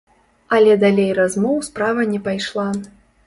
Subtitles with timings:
[0.59, 2.67] Але далей размоў справа не пайшла.